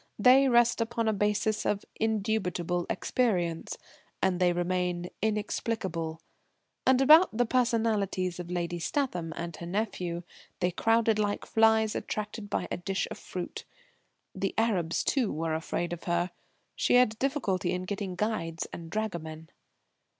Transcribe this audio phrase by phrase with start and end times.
[0.17, 3.77] They rest upon a basis of indubitable experience;
[4.19, 6.19] and they remain inexplicable.
[6.87, 10.23] And about the personalities of Lady Statham and her nephew
[10.59, 13.63] they crowded like flies attracted by a dish of fruit.
[14.33, 16.31] The Arabs, too, were afraid of her.
[16.75, 19.49] She had difficulty in getting guides and dragomen.